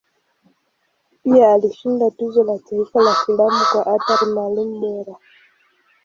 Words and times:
Pia 1.23 1.53
alishinda 1.53 2.11
Tuzo 2.11 2.43
la 2.43 2.59
Taifa 2.59 3.01
la 3.01 3.15
Filamu 3.15 3.65
kwa 3.71 3.85
Athari 3.87 4.25
Maalum 4.31 4.79
Bora. 4.81 5.15